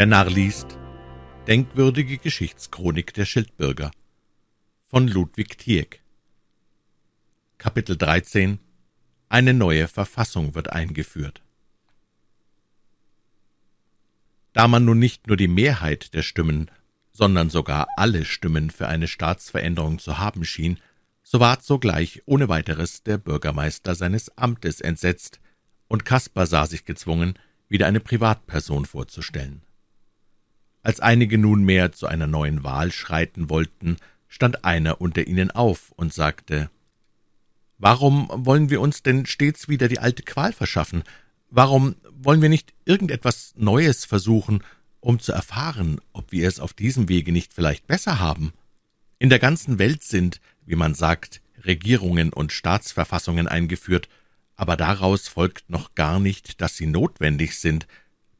Der 0.00 0.06
Narr 0.06 0.30
liest 0.30 0.78
Denkwürdige 1.46 2.16
Geschichtschronik 2.16 3.12
der 3.12 3.26
Schildbürger 3.26 3.90
von 4.86 5.06
Ludwig 5.06 5.58
Tieck. 5.58 6.02
Kapitel 7.58 7.98
13 7.98 8.60
Eine 9.28 9.52
neue 9.52 9.88
Verfassung 9.88 10.54
wird 10.54 10.72
eingeführt. 10.72 11.42
Da 14.54 14.68
man 14.68 14.86
nun 14.86 14.98
nicht 14.98 15.26
nur 15.26 15.36
die 15.36 15.48
Mehrheit 15.48 16.14
der 16.14 16.22
Stimmen, 16.22 16.70
sondern 17.12 17.50
sogar 17.50 17.86
alle 17.98 18.24
Stimmen 18.24 18.70
für 18.70 18.88
eine 18.88 19.06
Staatsveränderung 19.06 19.98
zu 19.98 20.16
haben 20.16 20.46
schien, 20.46 20.80
so 21.22 21.40
ward 21.40 21.62
sogleich 21.62 22.22
ohne 22.24 22.48
weiteres 22.48 23.02
der 23.02 23.18
Bürgermeister 23.18 23.94
seines 23.94 24.34
Amtes 24.38 24.80
entsetzt, 24.80 25.40
und 25.88 26.06
Kaspar 26.06 26.46
sah 26.46 26.64
sich 26.64 26.86
gezwungen, 26.86 27.38
wieder 27.68 27.86
eine 27.86 28.00
Privatperson 28.00 28.86
vorzustellen. 28.86 29.60
Als 30.82 31.00
einige 31.00 31.36
nunmehr 31.38 31.92
zu 31.92 32.06
einer 32.06 32.26
neuen 32.26 32.64
Wahl 32.64 32.90
schreiten 32.92 33.50
wollten, 33.50 33.96
stand 34.28 34.64
einer 34.64 35.00
unter 35.00 35.26
ihnen 35.26 35.50
auf 35.50 35.92
und 35.96 36.14
sagte 36.14 36.70
Warum 37.78 38.28
wollen 38.32 38.70
wir 38.70 38.80
uns 38.80 39.02
denn 39.02 39.26
stets 39.26 39.68
wieder 39.68 39.88
die 39.88 39.98
alte 39.98 40.22
Qual 40.22 40.52
verschaffen? 40.52 41.02
Warum 41.48 41.96
wollen 42.12 42.42
wir 42.42 42.48
nicht 42.48 42.72
irgendetwas 42.84 43.54
Neues 43.56 44.04
versuchen, 44.04 44.62
um 45.00 45.18
zu 45.18 45.32
erfahren, 45.32 46.00
ob 46.12 46.30
wir 46.30 46.46
es 46.46 46.60
auf 46.60 46.74
diesem 46.74 47.08
Wege 47.08 47.32
nicht 47.32 47.54
vielleicht 47.54 47.86
besser 47.86 48.18
haben? 48.18 48.52
In 49.18 49.30
der 49.30 49.38
ganzen 49.38 49.78
Welt 49.78 50.02
sind, 50.02 50.40
wie 50.64 50.76
man 50.76 50.94
sagt, 50.94 51.40
Regierungen 51.64 52.32
und 52.32 52.52
Staatsverfassungen 52.52 53.48
eingeführt, 53.48 54.08
aber 54.56 54.76
daraus 54.76 55.28
folgt 55.28 55.70
noch 55.70 55.94
gar 55.94 56.20
nicht, 56.20 56.60
dass 56.60 56.76
sie 56.76 56.86
notwendig 56.86 57.58
sind, 57.58 57.86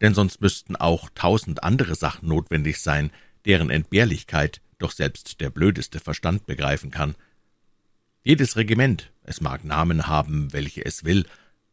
denn 0.01 0.15
sonst 0.15 0.41
müssten 0.41 0.77
auch 0.77 1.11
tausend 1.15 1.63
andere 1.63 1.95
Sachen 1.95 2.29
notwendig 2.29 2.81
sein, 2.81 3.11
deren 3.45 3.71
Entbehrlichkeit 3.71 4.61
doch 4.79 4.93
selbst 4.93 5.41
der 5.41 5.51
blödeste 5.51 6.01
Verstand 6.01 6.47
begreifen 6.47 6.91
kann. 6.91 7.15
Jedes 8.23 8.57
Regiment, 8.57 9.11
es 9.25 9.41
mag 9.41 9.65
Namen 9.65 10.07
haben, 10.07 10.53
welche 10.53 10.85
es 10.85 11.05
will, 11.05 11.27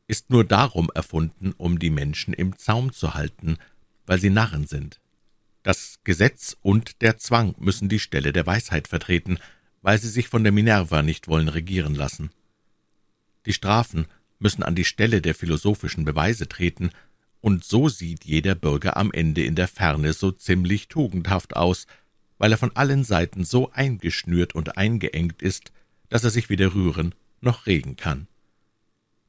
ist 0.08 0.30
nur 0.30 0.46
darum 0.46 0.90
erfunden, 0.94 1.54
um 1.58 1.80
die 1.80 1.90
Menschen 1.90 2.34
im 2.34 2.58
Zaum 2.58 2.94
zu 2.94 3.14
halten, 3.14 3.58
weil 4.06 4.20
sie 4.20 4.30
Narren 4.30 4.66
sind. 4.68 5.00
Das 5.64 6.00
Gesetz 6.06 6.56
und 6.62 7.02
der 7.02 7.18
Zwang 7.18 7.56
müssen 7.58 7.90
die 7.90 8.00
Stelle 8.00 8.32
der 8.32 8.46
Weisheit 8.46 8.88
vertreten, 8.88 9.38
weil 9.82 10.00
sie 10.00 10.08
sich 10.08 10.30
von 10.30 10.44
der 10.44 10.54
Minerva 10.54 11.02
nicht 11.02 11.28
wollen 11.28 11.50
regieren 11.50 11.96
lassen. 11.96 12.30
Die 13.46 13.54
Strafen 13.54 14.08
müssen 14.40 14.64
an 14.64 14.76
die 14.76 14.86
Stelle 14.86 15.22
der 15.22 15.36
philosophischen 15.36 16.06
Beweise 16.06 16.48
treten, 16.48 16.92
und 17.42 17.64
so 17.64 17.90
sieht 17.90 18.26
jeder 18.26 18.56
Bürger 18.56 18.98
am 18.98 19.12
Ende 19.12 19.44
in 19.44 19.56
der 19.56 19.68
Ferne 19.68 20.14
so 20.14 20.32
ziemlich 20.32 20.88
tugendhaft 20.88 21.56
aus, 21.56 21.88
weil 22.38 22.52
er 22.52 22.58
von 22.58 22.76
allen 22.76 23.04
Seiten 23.04 23.44
so 23.44 23.72
eingeschnürt 23.72 24.56
und 24.56 24.78
eingeengt 24.78 25.42
ist, 25.42 25.72
dass 26.10 26.24
er 26.24 26.30
sich 26.30 26.50
weder 26.50 26.74
rühren 26.74 27.16
noch 27.42 27.68
regen 27.68 27.96
kann. 27.96 28.28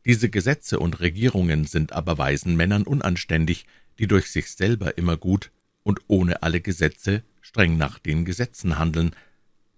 Diese 0.04 0.30
Gesetze 0.30 0.78
und 0.78 1.00
Regierungen 1.00 1.66
sind 1.66 1.92
aber 1.92 2.16
weisen 2.18 2.56
Männern 2.56 2.84
unanständig, 2.84 3.66
die 3.98 4.06
durch 4.06 4.30
sich 4.30 4.50
selber 4.50 4.96
immer 4.96 5.16
gut 5.16 5.50
und 5.82 6.00
ohne 6.06 6.42
alle 6.42 6.60
Gesetze 6.60 7.22
streng 7.40 7.76
nach 7.76 7.98
den 7.98 8.24
Gesetzen 8.24 8.78
handeln. 8.78 9.14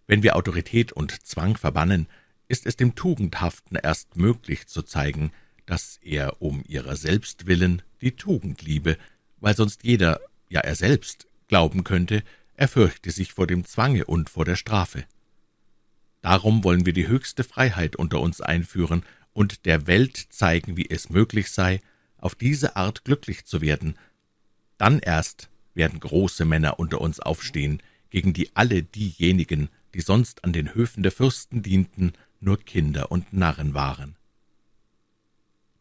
Wenn 0.06 0.22
wir 0.22 0.37
Autorität 0.37 0.92
und 0.92 1.27
Zwang 1.27 1.56
verbannen, 1.56 2.06
ist 2.48 2.67
es 2.67 2.77
dem 2.77 2.94
Tugendhaften 2.94 3.77
erst 3.77 4.17
möglich 4.17 4.67
zu 4.67 4.83
zeigen, 4.83 5.33
dass 5.66 5.98
er 6.03 6.41
um 6.43 6.62
ihrer 6.66 6.97
selbst 6.97 7.47
willen 7.47 7.82
die 8.00 8.12
Tugend 8.12 8.62
liebe, 8.62 8.97
weil 9.41 9.56
sonst 9.56 9.84
jeder, 9.84 10.21
ja 10.48 10.60
er 10.60 10.75
selbst, 10.75 11.26
glauben 11.48 11.84
könnte, 11.84 12.22
er 12.56 12.69
fürchte 12.69 13.10
sich 13.10 13.32
vor 13.32 13.47
dem 13.47 13.65
Zwange 13.65 14.04
und 14.04 14.31
vor 14.31 14.44
der 14.44 14.56
Strafe. 14.56 15.04
Darum 16.22 16.65
wollen 16.65 16.84
wir 16.84 16.93
die 16.93 17.09
höchste 17.09 17.44
Freiheit 17.44 17.97
unter 17.97 18.21
uns 18.21 18.41
einführen 18.41 19.03
und 19.32 19.65
der 19.65 19.87
Welt 19.87 20.26
zeigen, 20.31 20.76
wie 20.76 20.88
es 20.88 21.09
möglich 21.09 21.50
sei, 21.50 21.81
auf 22.19 22.34
diese 22.34 22.77
Art 22.77 23.04
glücklich 23.04 23.47
zu 23.47 23.60
werden. 23.60 23.94
Dann 24.77 24.98
erst 24.98 25.48
werden 25.75 26.00
große 26.00 26.44
Männer 26.44 26.78
unter 26.78 27.00
uns 27.00 27.21
aufstehen, 27.21 27.82
gegen 28.10 28.32
die 28.32 28.54
alle 28.54 28.82
diejenigen, 28.82 29.69
die 29.94 30.00
sonst 30.00 30.44
an 30.44 30.53
den 30.53 30.75
Höfen 30.75 31.03
der 31.03 31.12
Fürsten 31.12 31.62
dienten, 31.62 32.12
nur 32.41 32.59
Kinder 32.59 33.10
und 33.10 33.32
Narren 33.32 33.75
waren. 33.75 34.16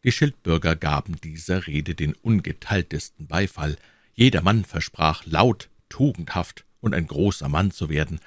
Die 0.02 0.12
Schildbürger 0.12 0.76
gaben 0.76 1.20
dieser 1.20 1.66
Rede 1.66 1.94
den 1.94 2.14
ungeteiltesten 2.14 3.26
Beifall. 3.26 3.76
Jedermann 4.14 4.64
versprach 4.64 5.24
laut, 5.26 5.68
tugendhaft 5.88 6.64
und 6.80 6.94
ein 6.94 7.06
großer 7.06 7.48
Mann 7.48 7.70
zu 7.70 7.88
werden, 7.88 8.20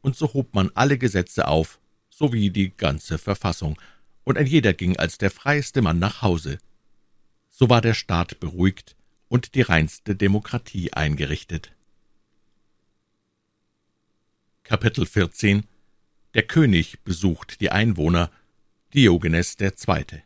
und 0.00 0.16
so 0.16 0.32
hob 0.32 0.54
man 0.54 0.70
alle 0.74 0.96
Gesetze 0.96 1.48
auf, 1.48 1.78
sowie 2.08 2.50
die 2.50 2.74
ganze 2.74 3.18
Verfassung, 3.18 3.78
und 4.24 4.38
ein 4.38 4.46
jeder 4.46 4.72
ging 4.72 4.96
als 4.96 5.18
der 5.18 5.30
freieste 5.30 5.82
Mann 5.82 5.98
nach 5.98 6.22
Hause. 6.22 6.58
So 7.50 7.68
war 7.68 7.80
der 7.80 7.94
Staat 7.94 8.40
beruhigt 8.40 8.96
und 9.28 9.54
die 9.54 9.62
reinste 9.62 10.14
Demokratie 10.14 10.92
eingerichtet. 10.92 11.72
Kapitel 14.62 15.06
14 15.06 15.64
Der 16.34 16.42
König 16.42 17.00
besucht 17.04 17.60
die 17.60 17.70
Einwohner, 17.70 18.30
Diogenes 18.94 19.56
Zweite. 19.56 20.22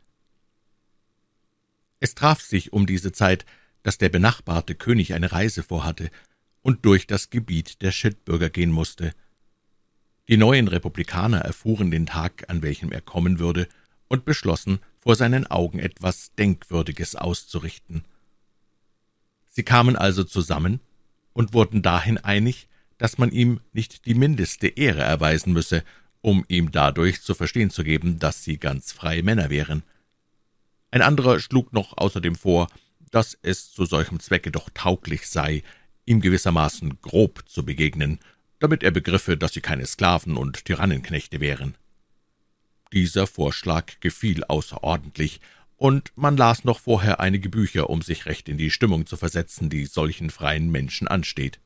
Es 2.02 2.16
traf 2.16 2.40
sich 2.40 2.72
um 2.72 2.84
diese 2.84 3.12
Zeit, 3.12 3.46
dass 3.84 3.96
der 3.96 4.08
benachbarte 4.08 4.74
König 4.74 5.14
eine 5.14 5.30
Reise 5.30 5.62
vorhatte 5.62 6.10
und 6.60 6.84
durch 6.84 7.06
das 7.06 7.30
Gebiet 7.30 7.80
der 7.80 7.92
Schildbürger 7.92 8.50
gehen 8.50 8.72
musste. 8.72 9.14
Die 10.28 10.36
neuen 10.36 10.66
Republikaner 10.66 11.42
erfuhren 11.42 11.92
den 11.92 12.06
Tag, 12.06 12.50
an 12.50 12.60
welchem 12.60 12.90
er 12.90 13.02
kommen 13.02 13.38
würde, 13.38 13.68
und 14.08 14.24
beschlossen, 14.24 14.80
vor 14.98 15.14
seinen 15.14 15.46
Augen 15.46 15.78
etwas 15.78 16.34
Denkwürdiges 16.34 17.14
auszurichten. 17.14 18.04
Sie 19.48 19.62
kamen 19.62 19.94
also 19.94 20.24
zusammen 20.24 20.80
und 21.32 21.54
wurden 21.54 21.82
dahin 21.82 22.18
einig, 22.18 22.66
dass 22.98 23.16
man 23.16 23.30
ihm 23.30 23.60
nicht 23.72 24.06
die 24.06 24.14
mindeste 24.14 24.66
Ehre 24.66 25.02
erweisen 25.02 25.52
müsse, 25.52 25.84
um 26.20 26.44
ihm 26.48 26.72
dadurch 26.72 27.22
zu 27.22 27.34
verstehen 27.34 27.70
zu 27.70 27.84
geben, 27.84 28.18
dass 28.18 28.42
sie 28.42 28.58
ganz 28.58 28.90
freie 28.90 29.22
Männer 29.22 29.50
wären. 29.50 29.84
Ein 30.92 31.02
anderer 31.02 31.40
schlug 31.40 31.72
noch 31.72 31.96
außerdem 31.96 32.36
vor, 32.36 32.68
dass 33.10 33.36
es 33.42 33.72
zu 33.72 33.86
solchem 33.86 34.20
Zwecke 34.20 34.52
doch 34.52 34.68
tauglich 34.74 35.26
sei, 35.26 35.62
ihm 36.04 36.20
gewissermaßen 36.20 37.00
grob 37.00 37.48
zu 37.48 37.64
begegnen, 37.64 38.20
damit 38.58 38.82
er 38.82 38.90
begriffe, 38.90 39.36
dass 39.36 39.54
sie 39.54 39.62
keine 39.62 39.86
Sklaven 39.86 40.36
und 40.36 40.66
Tyrannenknechte 40.66 41.40
wären. 41.40 41.76
Dieser 42.92 43.26
Vorschlag 43.26 44.00
gefiel 44.00 44.44
außerordentlich, 44.44 45.40
und 45.78 46.12
man 46.14 46.36
las 46.36 46.62
noch 46.62 46.78
vorher 46.78 47.18
einige 47.18 47.48
Bücher, 47.48 47.90
um 47.90 48.02
sich 48.02 48.26
recht 48.26 48.48
in 48.48 48.56
die 48.56 48.70
Stimmung 48.70 49.06
zu 49.06 49.16
versetzen, 49.16 49.68
die 49.68 49.86
solchen 49.86 50.30
freien 50.30 50.70
Menschen 50.70 51.08
ansteht. 51.08 51.58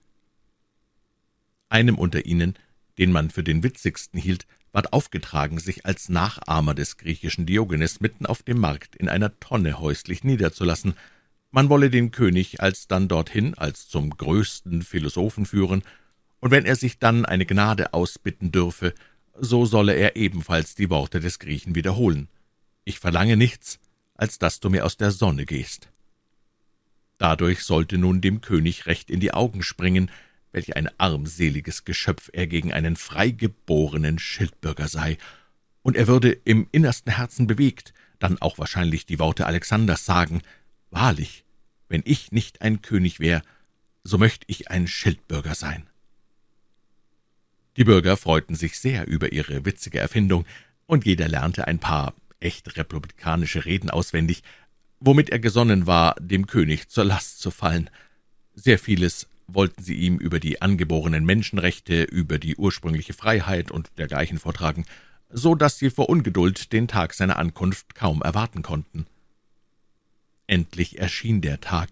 Einem 1.69 1.98
unter 1.98 2.25
ihnen, 2.25 2.56
den 2.99 3.12
man 3.12 3.31
für 3.31 3.45
den 3.45 3.62
witzigsten 3.62 4.19
hielt, 4.21 4.47
ward 4.73 4.93
aufgetragen, 4.93 5.59
sich 5.59 5.87
als 5.87 6.09
Nachahmer 6.09 6.75
des 6.75 6.97
griechischen 6.97 7.47
Diogenes 7.47 8.01
mitten 8.01 8.27
auf 8.27 8.43
dem 8.43 8.59
Markt 8.59 8.97
in 8.97 9.09
einer 9.09 9.39
Tonne 9.41 9.79
häuslich 9.79 10.25
niederzulassen. 10.25 10.95
Man 11.51 11.69
wolle 11.69 11.91
den 11.91 12.11
König 12.11 12.61
alsdann 12.61 13.09
dorthin 13.09 13.55
als 13.55 13.89
zum 13.89 14.11
größten 14.11 14.83
Philosophen 14.83 15.47
führen, 15.47 15.83
und 16.41 16.51
wenn 16.51 16.66
er 16.66 16.77
sich 16.77 16.98
dann 16.98 17.25
eine 17.25 17.47
Gnade 17.47 17.95
ausbitten 17.95 18.53
dürfe, 18.53 18.93
so 19.39 19.65
solle 19.65 19.95
er 19.95 20.16
ebenfalls 20.16 20.75
die 20.75 20.91
Worte 20.91 21.21
des 21.21 21.39
Griechen 21.39 21.75
wiederholen. 21.75 22.28
Ich 22.84 22.99
verlange 22.99 23.37
nichts, 23.37 23.78
als 24.15 24.39
dass 24.39 24.60
du 24.60 24.71
mir 24.71 24.84
aus 24.84 24.97
der 24.97 25.10
Sonne 25.10 25.47
gehst. 25.47 25.89
Dadurch 27.19 27.63
sollte 27.63 27.97
nun 27.99 28.21
dem 28.21 28.42
König 28.42 28.87
recht 28.87 29.10
in 29.10 29.21
die 29.21 29.33
Augen 29.33 29.63
springen, 29.63 30.10
welch 30.56 30.74
ein 30.74 30.88
armseliges 30.98 31.84
Geschöpf 31.84 32.30
er 32.32 32.47
gegen 32.47 32.72
einen 32.72 32.97
freigeborenen 32.97 34.18
Schildbürger 34.18 34.88
sei, 34.88 35.18
und 35.82 35.97
er 35.97 36.08
würde 36.08 36.32
im 36.32 36.66
innersten 36.72 37.12
Herzen 37.12 37.47
bewegt, 37.47 37.94
dann 38.18 38.41
auch 38.41 38.58
wahrscheinlich 38.58 39.06
die 39.06 39.20
Worte 39.20 39.47
Alexanders 39.47 40.04
sagen, 40.04 40.42
»Wahrlich, 40.91 41.44
wenn 41.88 42.03
ich 42.04 42.32
nicht 42.32 42.62
ein 42.62 42.82
König 42.82 43.20
wär, 43.20 43.42
so 44.03 44.18
möcht 44.18 44.44
ich 44.47 44.70
ein 44.70 44.88
Schildbürger 44.88 45.54
sein.« 45.54 45.86
Die 47.76 47.84
Bürger 47.84 48.16
freuten 48.16 48.56
sich 48.56 48.80
sehr 48.80 49.06
über 49.06 49.32
ihre 49.32 49.64
witzige 49.64 50.00
Erfindung, 50.00 50.47
und 50.86 51.04
jeder 51.04 51.28
lernte 51.28 51.68
ein 51.68 51.78
paar 51.78 52.14
echt 52.41 52.76
republikanische 52.76 53.64
Reden 53.64 53.91
auswendig, 53.91 54.42
womit 55.00 55.30
er 55.30 55.38
gesonnen 55.38 55.86
war, 55.86 56.14
dem 56.18 56.47
König 56.47 56.88
zur 56.88 57.04
Last 57.04 57.41
zu 57.41 57.50
fallen. 57.50 57.91
Sehr 58.54 58.78
vieles 58.78 59.28
wollten 59.47 59.83
sie 59.83 59.95
ihm 59.95 60.19
über 60.19 60.41
die 60.41 60.60
angeborenen 60.63 61.25
Menschenrechte, 61.25 62.03
über 62.04 62.39
die 62.39 62.57
ursprüngliche 62.57 63.13
Freiheit 63.13 63.71
und 63.71 63.91
dergleichen 63.98 64.39
vortragen, 64.39 64.84
so 65.31 65.54
dass 65.54 65.78
sie 65.78 65.91
vor 65.91 66.09
Ungeduld 66.09 66.72
den 66.72 66.89
Tag 66.89 67.15
seiner 67.15 67.37
Ankunft 67.37 67.95
kaum 67.95 68.22
erwarten 68.22 68.63
konnten. 68.63 69.07
Endlich 70.47 70.98
erschien 70.98 71.41
der 71.41 71.60
Tag. 71.60 71.91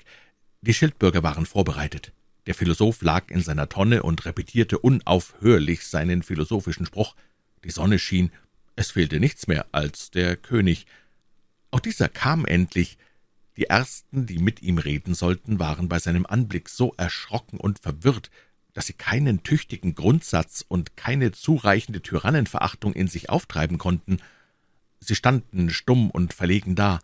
Die 0.63 0.75
Schildbürger 0.75 1.23
waren 1.23 1.47
vorbereitet. 1.47 2.13
Der 2.47 2.55
Philosoph 2.55 3.03
lag 3.03 3.31
in 3.31 3.41
seiner 3.41 3.69
Tonne 3.69 4.03
und 4.03 4.25
repetierte 4.25 4.79
unaufhörlich 4.79 5.87
seinen 5.87 6.23
philosophischen 6.23 6.87
Spruch. 6.87 7.15
Die 7.65 7.71
Sonne 7.71 7.99
schien, 7.99 8.31
es 8.77 8.91
fehlte 8.91 9.19
nichts 9.19 9.47
mehr 9.47 9.67
als 9.73 10.11
der 10.11 10.37
König. 10.37 10.87
Auch 11.71 11.81
dieser 11.81 12.09
kam 12.09 12.45
endlich. 12.45 12.99
Die 13.57 13.65
ersten, 13.65 14.27
die 14.27 14.39
mit 14.39 14.63
ihm 14.63 14.79
reden 14.79 15.15
sollten, 15.15 15.59
waren 15.59 15.89
bei 15.89 15.99
seinem 15.99 16.27
Anblick 16.27 16.69
so 16.69 16.93
erschrocken 16.97 17.59
und 17.59 17.79
verwirrt, 17.79 18.31
dass 18.73 18.87
sie 18.87 18.93
keinen 18.93 19.43
tüchtigen 19.45 19.95
Grundsatz 19.95 20.65
und 20.67 20.97
keine 20.97 21.31
zureichende 21.33 22.03
Tyrannenverachtung 22.03 22.93
in 22.93 23.07
sich 23.07 23.31
auftreiben 23.31 23.79
konnten. 23.79 24.19
Sie 24.99 25.15
standen 25.15 25.71
stumm 25.71 26.11
und 26.11 26.35
verlegen 26.35 26.75
da. 26.75 26.99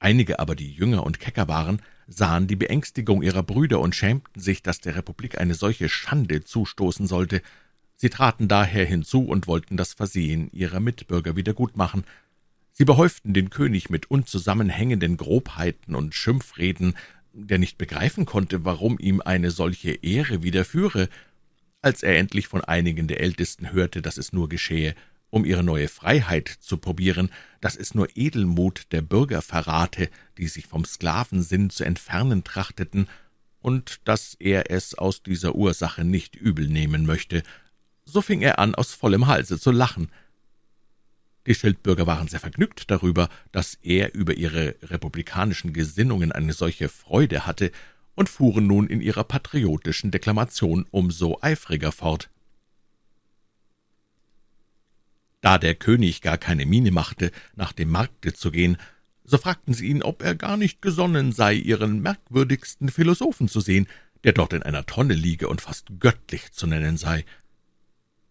Einige 0.00 0.40
aber, 0.40 0.56
die 0.56 0.72
jünger 0.72 1.04
und 1.04 1.20
kecker 1.20 1.46
waren, 1.46 1.80
sahen 2.08 2.48
die 2.48 2.56
Beängstigung 2.56 3.22
ihrer 3.22 3.42
Brüder 3.42 3.80
und 3.80 3.94
schämten 3.94 4.40
sich, 4.40 4.62
dass 4.62 4.80
der 4.80 4.96
Republik 4.96 5.38
eine 5.40 5.54
solche 5.54 5.88
Schande 5.88 6.42
zustoßen 6.42 7.06
sollte. 7.06 7.40
Sie 7.96 8.10
traten 8.10 8.48
daher 8.48 8.84
hinzu 8.84 9.24
und 9.24 9.46
wollten 9.46 9.76
das 9.76 9.94
Versehen 9.94 10.50
ihrer 10.52 10.80
Mitbürger 10.80 11.36
wiedergutmachen. 11.36 12.04
Sie 12.76 12.84
behäuften 12.84 13.32
den 13.32 13.50
König 13.50 13.88
mit 13.88 14.10
unzusammenhängenden 14.10 15.16
Grobheiten 15.16 15.94
und 15.94 16.12
Schimpfreden, 16.12 16.96
der 17.32 17.58
nicht 17.58 17.78
begreifen 17.78 18.26
konnte, 18.26 18.64
warum 18.64 18.98
ihm 18.98 19.22
eine 19.24 19.52
solche 19.52 19.92
Ehre 19.92 20.42
widerführe. 20.42 21.08
Als 21.82 22.02
er 22.02 22.18
endlich 22.18 22.48
von 22.48 22.64
einigen 22.64 23.06
der 23.06 23.20
Ältesten 23.20 23.70
hörte, 23.70 24.02
dass 24.02 24.18
es 24.18 24.32
nur 24.32 24.48
geschehe, 24.48 24.96
um 25.30 25.44
ihre 25.44 25.62
neue 25.62 25.86
Freiheit 25.86 26.48
zu 26.48 26.76
probieren, 26.76 27.30
dass 27.60 27.76
es 27.76 27.94
nur 27.94 28.08
Edelmut 28.16 28.88
der 28.90 29.02
Bürger 29.02 29.40
verrate, 29.40 30.10
die 30.36 30.48
sich 30.48 30.66
vom 30.66 30.84
Sklavensinn 30.84 31.70
zu 31.70 31.84
entfernen 31.84 32.42
trachteten, 32.42 33.08
und 33.60 34.00
dass 34.04 34.36
er 34.40 34.70
es 34.70 34.94
aus 34.94 35.22
dieser 35.22 35.54
Ursache 35.54 36.04
nicht 36.04 36.36
übel 36.36 36.68
nehmen 36.68 37.06
möchte, 37.06 37.44
so 38.04 38.20
fing 38.20 38.42
er 38.42 38.58
an, 38.58 38.74
aus 38.74 38.92
vollem 38.92 39.26
Halse 39.26 39.58
zu 39.58 39.70
lachen. 39.70 40.10
Die 41.46 41.54
Schildbürger 41.54 42.06
waren 42.06 42.28
sehr 42.28 42.40
vergnügt 42.40 42.90
darüber, 42.90 43.28
dass 43.52 43.78
er 43.82 44.14
über 44.14 44.34
ihre 44.34 44.76
republikanischen 44.82 45.72
Gesinnungen 45.72 46.32
eine 46.32 46.52
solche 46.52 46.88
Freude 46.88 47.46
hatte, 47.46 47.70
und 48.14 48.28
fuhren 48.28 48.66
nun 48.66 48.86
in 48.86 49.00
ihrer 49.00 49.24
patriotischen 49.24 50.10
Deklamation 50.10 50.86
umso 50.90 51.38
eifriger 51.40 51.92
fort. 51.92 52.30
Da 55.40 55.58
der 55.58 55.74
König 55.74 56.22
gar 56.22 56.38
keine 56.38 56.64
Miene 56.64 56.90
machte, 56.90 57.30
nach 57.54 57.72
dem 57.72 57.90
Markte 57.90 58.32
zu 58.32 58.50
gehen, 58.50 58.78
so 59.24 59.36
fragten 59.38 59.74
sie 59.74 59.86
ihn, 59.86 60.02
ob 60.02 60.22
er 60.22 60.34
gar 60.34 60.56
nicht 60.56 60.80
gesonnen 60.80 61.32
sei, 61.32 61.54
ihren 61.54 62.00
merkwürdigsten 62.00 62.88
Philosophen 62.88 63.48
zu 63.48 63.60
sehen, 63.60 63.86
der 64.22 64.32
dort 64.32 64.52
in 64.52 64.62
einer 64.62 64.86
Tonne 64.86 65.14
liege 65.14 65.48
und 65.48 65.60
fast 65.60 65.88
göttlich 65.98 66.52
zu 66.52 66.66
nennen 66.66 66.96
sei. 66.96 67.24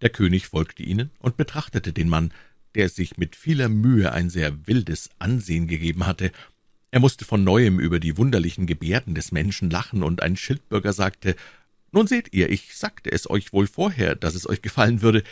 Der 0.01 0.09
König 0.09 0.47
folgte 0.47 0.83
ihnen 0.83 1.11
und 1.19 1.37
betrachtete 1.37 1.93
den 1.93 2.09
Mann, 2.09 2.33
der 2.75 2.89
sich 2.89 3.17
mit 3.17 3.35
vieler 3.35 3.69
Mühe 3.69 4.11
ein 4.11 4.29
sehr 4.29 4.67
wildes 4.67 5.09
Ansehen 5.19 5.67
gegeben 5.67 6.05
hatte. 6.05 6.31
Er 6.91 6.99
musste 6.99 7.25
von 7.25 7.43
neuem 7.43 7.79
über 7.79 7.99
die 7.99 8.17
wunderlichen 8.17 8.67
Gebärden 8.67 9.15
des 9.15 9.31
Menschen 9.31 9.69
lachen, 9.69 10.03
und 10.03 10.21
ein 10.21 10.37
Schildbürger 10.37 10.93
sagte, 10.93 11.35
»Nun 11.91 12.07
seht 12.07 12.33
ihr, 12.33 12.49
ich 12.49 12.75
sagte 12.75 13.11
es 13.11 13.29
euch 13.29 13.53
wohl 13.53 13.67
vorher, 13.67 14.15
dass 14.15 14.35
es 14.35 14.47
euch 14.47 14.61
gefallen 14.61 15.01
würde. 15.01 15.23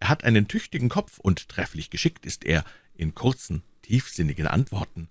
Er 0.00 0.08
hat 0.08 0.24
einen 0.24 0.48
tüchtigen 0.48 0.88
Kopf, 0.88 1.18
und 1.18 1.48
trefflich 1.48 1.90
geschickt 1.90 2.26
ist 2.26 2.44
er 2.44 2.64
in 2.94 3.14
kurzen, 3.14 3.62
tiefsinnigen 3.82 4.46
Antworten. 4.46 5.08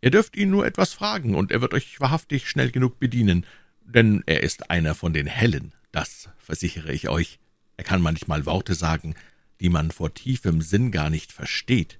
Ihr 0.00 0.10
dürft 0.10 0.36
ihn 0.36 0.50
nur 0.50 0.66
etwas 0.66 0.92
fragen, 0.92 1.34
und 1.34 1.52
er 1.52 1.60
wird 1.60 1.74
euch 1.74 2.00
wahrhaftig 2.00 2.48
schnell 2.48 2.70
genug 2.70 2.98
bedienen, 2.98 3.46
denn 3.84 4.22
er 4.26 4.42
ist 4.42 4.70
einer 4.70 4.94
von 4.94 5.12
den 5.12 5.26
Hellen, 5.26 5.72
das 5.92 6.28
versichere 6.38 6.92
ich 6.92 7.08
euch. 7.08 7.38
Er 7.76 7.84
kann 7.84 8.02
manchmal 8.02 8.46
Worte 8.46 8.74
sagen, 8.74 9.14
die 9.64 9.70
man 9.70 9.90
vor 9.90 10.12
tiefem 10.12 10.60
Sinn 10.60 10.90
gar 10.90 11.08
nicht 11.08 11.32
versteht. 11.32 11.98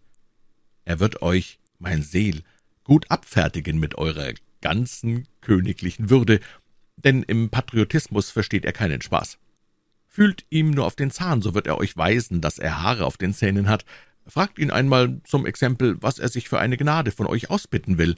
Er 0.84 1.00
wird 1.00 1.22
euch, 1.22 1.58
mein 1.78 2.02
Seel, 2.02 2.42
gut 2.84 3.10
abfertigen 3.10 3.78
mit 3.78 3.94
eurer 3.94 4.34
ganzen 4.60 5.26
königlichen 5.40 6.10
Würde, 6.10 6.40
denn 6.98 7.22
im 7.22 7.48
Patriotismus 7.48 8.30
versteht 8.30 8.66
er 8.66 8.74
keinen 8.74 9.00
Spaß. 9.00 9.38
Fühlt 10.06 10.44
ihm 10.50 10.72
nur 10.72 10.84
auf 10.84 10.94
den 10.94 11.10
Zahn, 11.10 11.40
so 11.40 11.54
wird 11.54 11.66
er 11.66 11.78
euch 11.78 11.96
weisen, 11.96 12.42
dass 12.42 12.58
er 12.58 12.82
Haare 12.82 13.06
auf 13.06 13.16
den 13.16 13.32
Zähnen 13.32 13.66
hat. 13.66 13.86
Fragt 14.26 14.58
ihn 14.58 14.70
einmal 14.70 15.22
zum 15.24 15.46
Exempel, 15.46 15.96
was 16.02 16.18
er 16.18 16.28
sich 16.28 16.50
für 16.50 16.58
eine 16.58 16.76
Gnade 16.76 17.12
von 17.12 17.26
euch 17.26 17.48
ausbitten 17.48 17.96
will. 17.96 18.16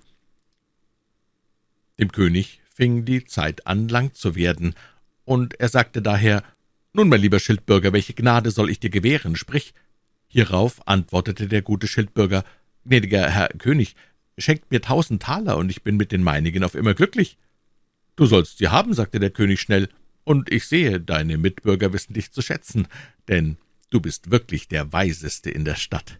Dem 2.00 2.10
König 2.10 2.60
fing 2.75 3.04
die 3.04 3.25
Zeit 3.25 3.69
an, 3.69 3.87
lang 3.87 4.12
zu 4.12 4.34
werden, 4.34 4.75
und 5.25 5.60
er 5.60 5.69
sagte 5.69 6.02
daher, 6.02 6.43
»Nun, 6.96 7.10
mein 7.10 7.20
lieber 7.20 7.40
Schildbürger, 7.40 7.93
welche 7.93 8.14
Gnade 8.14 8.50
soll 8.50 8.70
ich 8.70 8.81
dir 8.81 8.88
gewähren? 8.88 9.37
Sprich!« 9.37 9.75
Hierauf 10.28 10.88
antwortete 10.88 11.46
der 11.46 11.60
gute 11.60 11.88
Schildbürger, 11.88 12.43
»Gnädiger 12.87 13.28
Herr 13.28 13.48
König, 13.48 13.96
schenkt 14.38 14.70
mir 14.70 14.81
tausend 14.81 15.22
Taler, 15.22 15.58
und 15.58 15.69
ich 15.69 15.82
bin 15.82 15.98
mit 15.98 16.10
den 16.10 16.22
meinigen 16.22 16.64
auf 16.64 16.75
immer 16.75 16.94
glücklich.« 16.94 17.37
»Du 18.16 18.25
sollst 18.25 18.56
sie 18.56 18.69
haben«, 18.69 18.94
sagte 18.94 19.20
der 19.20 19.28
König 19.28 19.60
schnell, 19.60 19.90
und 20.25 20.50
ich 20.50 20.69
sehe, 20.69 20.98
deine 20.98 21.37
Mitbürger 21.37 21.93
wissen 21.93 22.14
dich 22.14 22.32
zu 22.32 22.40
schätzen, 22.40 22.88
denn 23.28 23.58
du 23.90 24.00
bist 24.00 24.31
wirklich 24.31 24.66
der 24.66 24.90
Weiseste 24.90 25.50
in 25.50 25.66
der 25.66 25.76
Stadt.« 25.76 26.19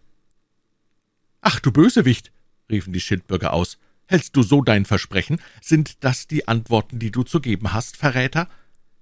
»Ach, 1.41 1.59
du 1.59 1.71
Bösewicht«, 1.71 2.31
riefen 2.69 2.93
die 2.93 3.01
Schildbürger 3.01 3.51
aus, 3.51 3.79
»hältst 4.05 4.35
du 4.35 4.43
so 4.43 4.61
dein 4.61 4.85
Versprechen? 4.85 5.41
Sind 5.59 6.03
das 6.03 6.27
die 6.27 6.47
Antworten, 6.47 6.99
die 6.99 7.09
du 7.09 7.23
zu 7.23 7.41
geben 7.41 7.73
hast, 7.73 7.97
Verräter? 7.97 8.47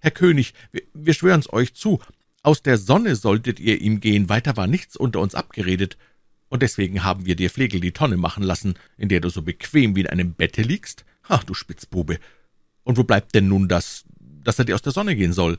Herr 0.05 0.11
König, 0.11 0.53
wir, 0.71 0.83
wir 0.93 1.15
schwören's 1.15 1.51
euch 1.51 1.73
zu, 1.73 1.99
aus 2.43 2.61
der 2.61 2.77
Sonne 2.77 3.15
solltet 3.15 3.59
ihr 3.59 3.81
ihm 3.81 4.01
gehen, 4.01 4.29
weiter 4.29 4.55
war 4.55 4.67
nichts 4.67 4.95
unter 4.95 5.19
uns 5.19 5.33
abgeredet, 5.33 5.97
und 6.47 6.61
deswegen 6.61 7.03
haben 7.03 7.25
wir 7.25 7.35
dir 7.35 7.49
Flegel 7.49 7.79
die 7.79 7.91
Tonne 7.91 8.15
machen 8.15 8.43
lassen, 8.43 8.75
in 8.97 9.09
der 9.09 9.19
du 9.19 9.29
so 9.29 9.41
bequem 9.41 9.95
wie 9.95 10.01
in 10.01 10.07
einem 10.07 10.35
Bette 10.35 10.61
liegst. 10.61 11.05
Ach, 11.23 11.43
du 11.43 11.55
Spitzbube! 11.55 12.19
Und 12.83 12.97
wo 12.97 13.03
bleibt 13.03 13.33
denn 13.33 13.47
nun 13.47 13.67
das, 13.67 14.05
dass 14.43 14.59
er 14.59 14.65
dir 14.65 14.75
aus 14.75 14.83
der 14.83 14.91
Sonne 14.91 15.15
gehen 15.15 15.33
soll. 15.33 15.57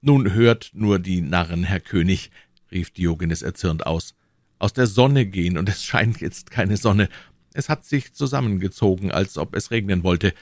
Nun 0.00 0.32
hört 0.32 0.72
nur 0.72 0.98
die 0.98 1.20
Narren, 1.20 1.62
Herr 1.62 1.78
König, 1.78 2.32
rief 2.72 2.90
Diogenes 2.90 3.42
erzürnt 3.42 3.86
aus. 3.86 4.16
Aus 4.58 4.72
der 4.72 4.88
Sonne 4.88 5.24
gehen, 5.24 5.56
und 5.56 5.68
es 5.68 5.84
scheint 5.84 6.20
jetzt 6.20 6.50
keine 6.50 6.76
Sonne. 6.76 7.08
Es 7.54 7.68
hat 7.68 7.84
sich 7.84 8.12
zusammengezogen, 8.12 9.12
als 9.12 9.38
ob 9.38 9.54
es 9.54 9.70
regnen 9.70 10.02
wollte. 10.02 10.34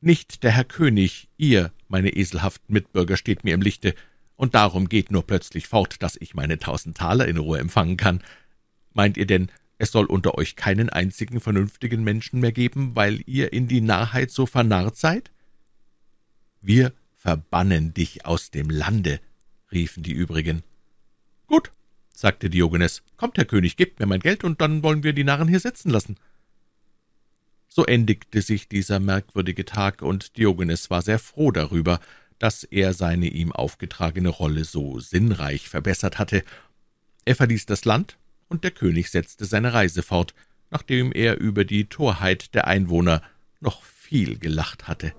Nicht 0.00 0.42
der 0.42 0.52
Herr 0.52 0.64
König, 0.64 1.28
ihr, 1.36 1.70
meine 1.88 2.10
eselhaften 2.10 2.72
Mitbürger, 2.72 3.16
steht 3.16 3.44
mir 3.44 3.54
im 3.54 3.62
Lichte, 3.62 3.94
und 4.36 4.54
darum 4.54 4.88
geht 4.88 5.10
nur 5.10 5.26
plötzlich 5.26 5.66
fort, 5.66 6.02
dass 6.02 6.16
ich 6.16 6.34
meine 6.34 6.58
tausend 6.58 6.96
Taler 6.96 7.26
in 7.26 7.38
Ruhe 7.38 7.58
empfangen 7.58 7.96
kann. 7.96 8.22
Meint 8.92 9.16
ihr 9.16 9.26
denn, 9.26 9.50
es 9.78 9.90
soll 9.90 10.06
unter 10.06 10.36
euch 10.36 10.54
keinen 10.54 10.90
einzigen 10.90 11.40
vernünftigen 11.40 12.04
Menschen 12.04 12.40
mehr 12.40 12.52
geben, 12.52 12.94
weil 12.94 13.20
ihr 13.26 13.52
in 13.52 13.66
die 13.66 13.80
Narrheit 13.80 14.30
so 14.30 14.46
vernarrt 14.46 14.96
seid? 14.96 15.32
Wir 16.60 16.92
verbannen 17.16 17.94
dich 17.94 18.26
aus 18.26 18.50
dem 18.50 18.70
Lande, 18.70 19.20
riefen 19.72 20.02
die 20.02 20.12
übrigen. 20.12 20.62
Gut, 21.46 21.72
sagte 22.12 22.50
Diogenes, 22.50 23.02
kommt, 23.16 23.38
Herr 23.38 23.44
König, 23.44 23.76
gebt 23.76 23.98
mir 23.98 24.06
mein 24.06 24.20
Geld, 24.20 24.44
und 24.44 24.60
dann 24.60 24.82
wollen 24.82 25.02
wir 25.02 25.12
die 25.12 25.24
Narren 25.24 25.48
hier 25.48 25.60
sitzen 25.60 25.90
lassen. 25.90 26.16
So 27.78 27.86
endigte 27.86 28.42
sich 28.42 28.66
dieser 28.66 28.98
merkwürdige 28.98 29.64
Tag, 29.64 30.02
und 30.02 30.36
Diogenes 30.36 30.90
war 30.90 31.00
sehr 31.00 31.20
froh 31.20 31.52
darüber, 31.52 32.00
dass 32.40 32.64
er 32.64 32.92
seine 32.92 33.28
ihm 33.28 33.52
aufgetragene 33.52 34.30
Rolle 34.30 34.64
so 34.64 34.98
sinnreich 34.98 35.68
verbessert 35.68 36.18
hatte. 36.18 36.42
Er 37.24 37.36
verließ 37.36 37.66
das 37.66 37.84
Land, 37.84 38.18
und 38.48 38.64
der 38.64 38.72
König 38.72 39.12
setzte 39.12 39.44
seine 39.44 39.74
Reise 39.74 40.02
fort, 40.02 40.34
nachdem 40.72 41.12
er 41.12 41.38
über 41.38 41.64
die 41.64 41.84
Torheit 41.84 42.52
der 42.56 42.66
Einwohner 42.66 43.22
noch 43.60 43.84
viel 43.84 44.40
gelacht 44.40 44.88
hatte. 44.88 45.14